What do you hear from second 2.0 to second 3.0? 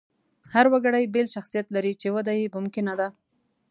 چې وده یې ممکنه